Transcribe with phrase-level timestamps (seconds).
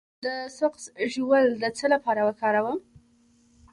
[0.25, 2.79] د سقز ژوول د څه لپاره وکاروم؟